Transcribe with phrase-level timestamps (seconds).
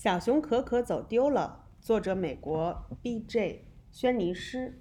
[0.00, 1.64] 小熊可可走丢了。
[1.80, 3.64] 作者：美国 B.J.
[3.90, 4.80] 轩尼诗。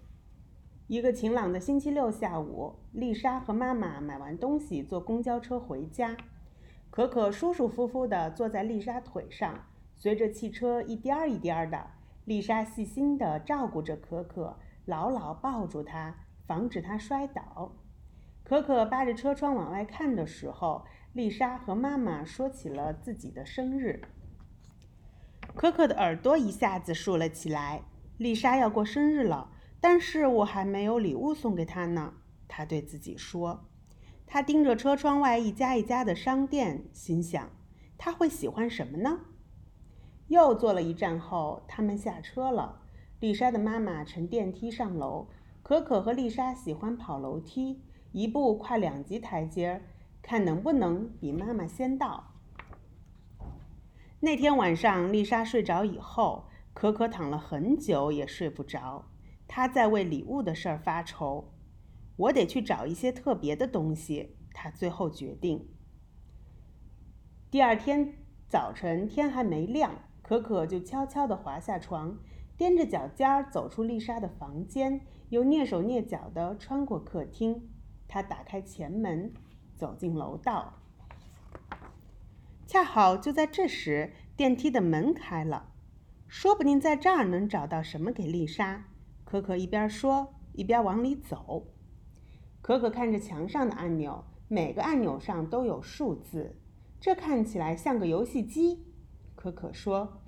[0.85, 6.16] 一个晴朗的星期六下午，丽莎和妈妈买完东西，坐公交车回家。
[6.92, 11.88] 可可舒舒服服地坐在丽莎腿上，随着汽车一颠儿一颠儿的，
[12.25, 14.55] 丽莎细心地照顾着可可，
[14.86, 16.15] 牢牢抱住她，
[16.45, 17.71] 防止她摔倒。
[18.43, 23.99] 可可扒着车窗往外看的时候，丽莎和妈妈说起了自己的生日。
[25.58, 27.81] 可可的耳朵一下子竖了起来。
[28.20, 29.50] 丽莎要过生日了，
[29.81, 32.14] 但是我还没有礼物送给她呢。
[32.48, 33.66] 她对自己说。
[34.28, 37.50] 她盯着车窗外一家一家的商店，心想：
[37.98, 39.22] 她会喜欢什么呢？
[40.28, 42.81] 又坐了一站后，他们下车了。
[43.20, 45.28] 丽莎的妈妈乘电梯上楼。
[45.64, 47.81] 可可和丽莎喜欢跑楼梯，
[48.12, 49.81] 一步跨两级台阶，
[50.22, 52.36] 看能不能比妈妈先到。
[54.27, 59.06] 那天晚上，丽莎睡着以后，可可躺了很久也睡不着。
[59.47, 61.53] 她在为礼物的事儿发愁。
[62.17, 65.70] 我得去找一些特别的东西，她最后决定。
[67.50, 68.16] 第二天
[68.50, 72.20] 早晨，天还没亮，可可就悄悄地滑下床，
[72.58, 77.70] 踮着脚尖儿走出丽莎的房间，又蹑手蹑脚地穿过客厅。
[78.09, 79.33] 她打开前门，
[79.78, 80.73] 走进楼道。
[82.68, 85.72] 恰好就在这时，电梯的门开了。
[86.28, 88.90] 说不定在这儿能找到什么给丽莎。
[89.23, 91.68] 可可一边说，一边往里走。
[92.62, 96.58] 可可看着墙上的按钮，每个按钮上都有数字，
[97.00, 98.84] 这看起来像个游戏机。
[99.34, 100.22] 可可说：“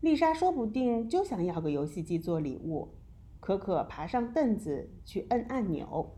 [0.00, 2.94] 丽莎说不定就想要个游戏机做礼物。”
[3.38, 6.16] 可可爬上凳子去摁按钮，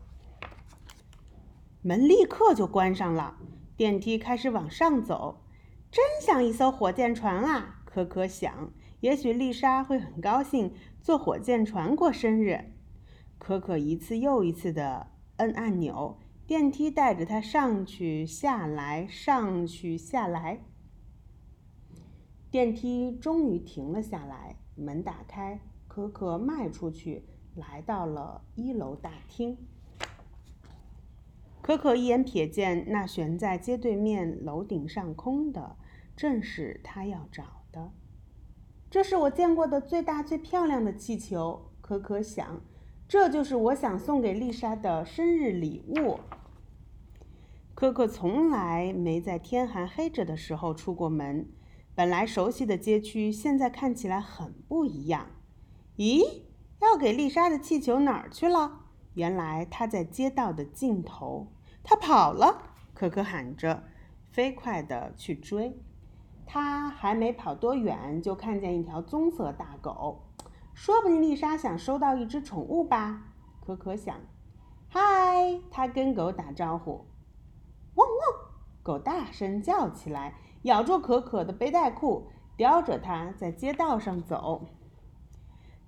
[1.81, 3.37] 门立刻就关上了。
[3.75, 5.43] 电梯开始往上走，
[5.91, 7.81] 真像一艘火箭船啊！
[7.85, 8.71] 可可想，
[9.01, 12.73] 也许丽莎会很高兴坐火箭船过生日。
[13.37, 20.59] 可可一次又一次的摁按钮，电梯带着她上去下来，上去下来。
[22.49, 29.57] 电梯终于停了下来，门打开，可可迈出去，来到了一楼大厅。
[31.63, 35.77] 可可一眼瞥见，那悬在街对面楼顶上空的，
[36.13, 37.93] 正是他要找的。
[38.91, 41.71] 这是我见过的最大、最漂亮的气球。
[41.79, 42.61] 可可想，
[43.07, 46.19] 这就是我想送给丽莎的生日礼物。
[47.73, 51.47] 可可从来没在天还黑着的时候出过门，
[51.95, 55.27] 本来熟悉的街区，现在看起来很不一样。
[55.95, 56.41] 咦，
[56.81, 58.81] 要给丽莎的气球哪儿去了？
[59.13, 61.47] 原来他在街道的尽头，
[61.83, 62.63] 他跑了！
[62.93, 63.83] 可可喊着，
[64.31, 65.79] 飞快地去追。
[66.45, 70.23] 他还没跑多远，就看见一条棕色大狗。
[70.73, 73.21] 说不定丽莎想收到一只宠物吧？
[73.65, 74.15] 可可想。
[74.89, 77.05] 嗨，他跟狗打招呼。
[77.95, 78.17] 汪汪！
[78.83, 84.67] 狗大声叫起来，咬住可可的背带裤，叼着它在街道上走。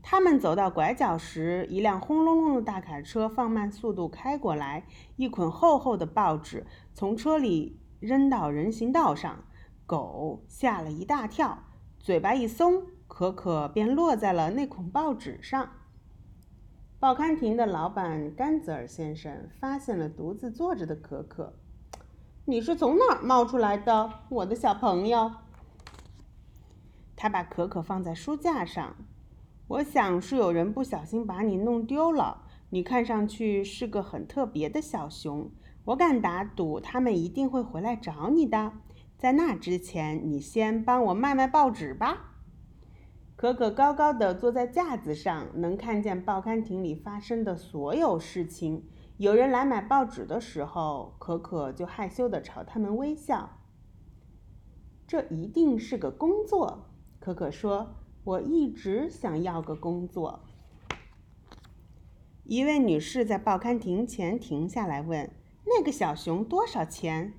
[0.07, 4.85] 他们走到拐角时，一辆轰隆隆的大卡车放慢速度开过来，
[5.15, 9.43] 一捆厚厚的报纸从车里扔到人行道上。
[9.87, 11.57] 狗吓了一大跳，
[11.97, 15.71] 嘴巴一松，可可便落在了那捆报纸上。
[16.99, 21.53] 报刊亭的老板甘泽尔先生发现了独自坐着的可可。
[22.45, 25.31] “你是从哪儿冒出来的，我的小朋友？”
[27.17, 28.95] 他把可可放在书架上。
[29.67, 32.43] 我想是有人不小心把你弄丢了。
[32.69, 35.51] 你看上去是个很特别的小熊，
[35.85, 38.73] 我敢打赌他们一定会回来找你的。
[39.17, 42.33] 在那之前，你先帮我卖卖报纸吧。
[43.35, 48.85] 可可高高的坐在架子上，能看见报刊亭里发生的所有事情。
[49.17, 53.57] 有人来买报纸的时候，可可就害羞的朝他们微笑。
[55.07, 56.89] 这一定是个工作，
[57.19, 57.95] 可可说。
[58.25, 60.39] 我一直想要个工作。
[62.43, 65.29] 一位女士在报刊亭前停下来问
[65.65, 67.33] ：“那个小熊多少钱？”“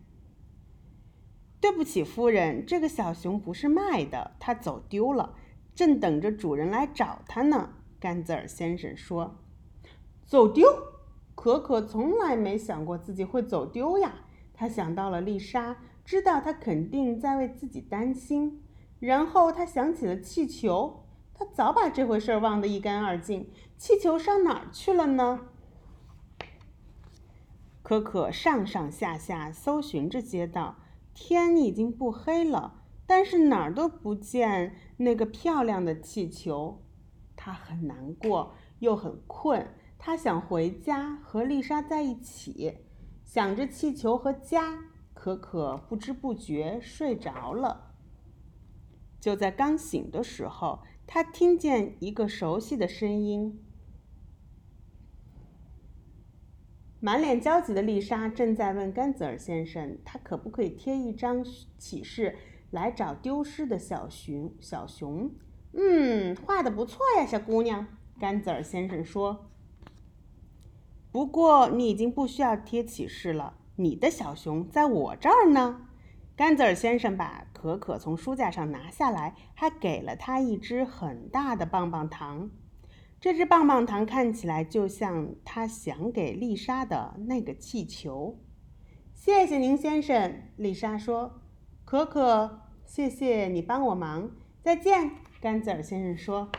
[1.60, 5.34] 对不起，夫人，这个小熊不是卖的，它走丢了，
[5.74, 9.38] 正等着主人来找它呢。”甘泽尔先生说。
[10.24, 10.68] “走丢？”
[11.34, 14.14] 可可从来没想过自己会走丢呀。
[14.54, 18.62] 他想到了丽莎，知道她肯定在为自己担心。
[18.98, 21.04] 然后他想起了气球，
[21.34, 23.50] 他早把这回事忘得一干二净。
[23.76, 25.48] 气球上哪儿去了呢？
[27.82, 30.76] 可可上上下下搜寻着街道，
[31.14, 36.82] 天已经不黑了，但是哪儿都不见那个漂亮的气球。
[37.36, 39.74] 他很难过，又很困。
[39.98, 42.78] 他想回家和丽莎在一起，
[43.24, 44.84] 想着气球和家。
[45.14, 47.94] 可可不知不觉睡着了。
[49.26, 53.60] 就在刚醒的时候，他听见一个熟悉的声音。
[57.00, 61.44] 满脸焦急的丽莎正在问甘泽尔先生：“他可不可以贴一张
[61.76, 62.36] 启事
[62.70, 65.32] 来找丢失的小熊？”小熊，
[65.72, 67.84] 嗯，画的不错呀，小姑娘。
[68.20, 69.50] 甘泽尔先生说
[71.10, 75.88] ：“不过你已经不需要贴启事了，你的小熊在我这儿呢。”
[76.36, 82.50] 甘泽尔先生把可可从书架上拿下来，还给了他一只很大的棒棒糖。
[83.18, 88.38] 这只棒棒糖看起来就像他想给丽莎的那个气球。
[89.14, 90.42] 谢谢您，先生。
[90.56, 91.40] 丽莎说
[91.86, 94.30] ：“可可，谢谢你帮我忙。”
[94.62, 96.52] 再见，甘泽尔先生说。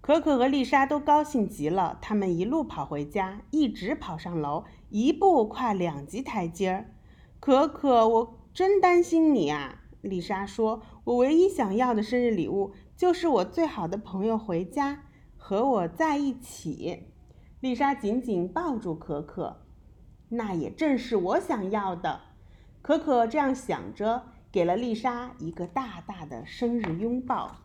[0.00, 6.90] 可可和丽莎都高兴极了，他们一路跑回家，一直跑上楼，一步跨两级台阶儿。
[7.44, 9.82] 可可，我真担心你啊！
[10.00, 15.02] 丽莎说：“我唯一想要的生日礼物。”就是我最好的朋友回家
[15.36, 17.02] 和我在一起。
[17.60, 19.60] 丽莎紧紧抱住可可，
[20.30, 22.22] 那也正是我想要的。
[22.80, 27.58] 可可这样想着，给了丽莎一个大大的生日拥抱。